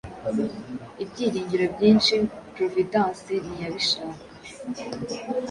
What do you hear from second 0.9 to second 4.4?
Ibyiringiro byinshi Providence ntiyabishaka